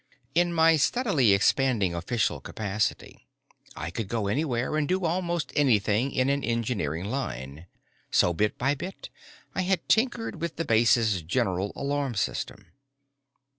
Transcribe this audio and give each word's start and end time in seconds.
In 0.33 0.51
my 0.51 0.77
steadily 0.77 1.31
expanding 1.31 1.93
official 1.93 2.41
capacity, 2.41 3.27
I 3.75 3.91
could 3.91 4.07
go 4.07 4.25
anywhere 4.25 4.75
and 4.75 4.87
do 4.87 5.05
almost 5.05 5.51
anything 5.55 6.11
in 6.11 6.27
an 6.27 6.43
engineering 6.43 7.05
line. 7.05 7.67
So, 8.09 8.33
bit 8.33 8.57
by 8.57 8.73
bit, 8.73 9.09
I 9.53 9.61
had 9.61 9.87
tinkered 9.87 10.41
with 10.41 10.55
the 10.55 10.65
base's 10.65 11.21
general 11.21 11.71
alarm 11.75 12.15
system. 12.15 12.65